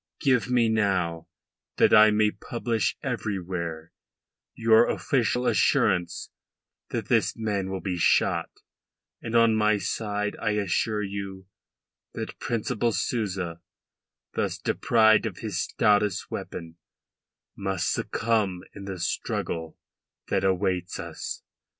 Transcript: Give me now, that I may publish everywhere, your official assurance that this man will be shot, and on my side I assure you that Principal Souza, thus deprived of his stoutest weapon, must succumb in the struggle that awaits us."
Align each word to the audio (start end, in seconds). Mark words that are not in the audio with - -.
Give 0.19 0.49
me 0.49 0.67
now, 0.67 1.27
that 1.77 1.93
I 1.93 2.09
may 2.09 2.31
publish 2.31 2.97
everywhere, 3.03 3.91
your 4.55 4.89
official 4.89 5.45
assurance 5.45 6.31
that 6.89 7.07
this 7.07 7.37
man 7.37 7.69
will 7.69 7.81
be 7.81 7.99
shot, 7.99 8.49
and 9.21 9.35
on 9.35 9.53
my 9.55 9.77
side 9.77 10.35
I 10.41 10.53
assure 10.53 11.03
you 11.03 11.45
that 12.13 12.39
Principal 12.39 12.91
Souza, 12.91 13.61
thus 14.33 14.57
deprived 14.57 15.27
of 15.27 15.37
his 15.37 15.61
stoutest 15.61 16.31
weapon, 16.31 16.77
must 17.55 17.93
succumb 17.93 18.63
in 18.73 18.85
the 18.85 18.99
struggle 18.99 19.77
that 20.29 20.43
awaits 20.43 20.99
us." 20.99 21.43